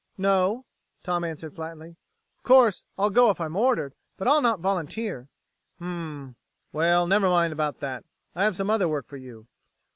"No," 0.17 0.65
Tom 1.03 1.23
answered 1.23 1.53
flatly. 1.55 1.95
"Of 2.39 2.43
course, 2.43 2.85
I'll 2.97 3.11
go 3.11 3.29
if 3.29 3.39
I'm 3.39 3.55
ordered, 3.55 3.93
but 4.17 4.27
I'll 4.27 4.41
not 4.41 4.59
volunteer." 4.59 5.29
"Hm 5.77 5.83
m 5.85 6.27
m... 6.29 6.35
well, 6.73 7.05
never 7.05 7.29
mind 7.29 7.53
about 7.53 7.81
that. 7.81 8.03
I 8.33 8.43
have 8.45 8.55
some 8.55 8.71
other 8.71 8.87
work 8.89 9.05
for 9.05 9.17
you." 9.17 9.45